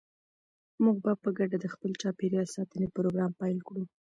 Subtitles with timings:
[0.83, 3.83] موږ به په ګډه د خپل چاپیریال ساتنې پروګرام پیل کړو.